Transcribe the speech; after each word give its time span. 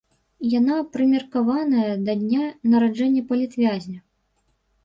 Яна 0.59 0.77
прымеркаваная 0.95 1.91
да 2.07 2.13
дня 2.21 2.47
нараджэння 2.73 3.21
палітвязня. 3.33 3.99